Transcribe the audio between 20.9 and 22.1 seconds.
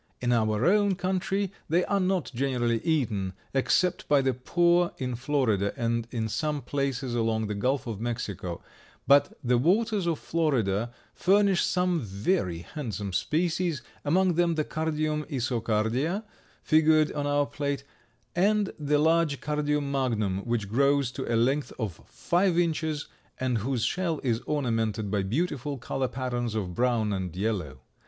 to a length of